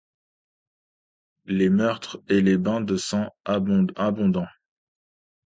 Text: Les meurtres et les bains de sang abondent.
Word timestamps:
Les 1.45 1.69
meurtres 1.69 2.17
et 2.27 2.41
les 2.41 2.57
bains 2.57 2.81
de 2.81 2.97
sang 2.97 3.27
abondent. 3.45 4.47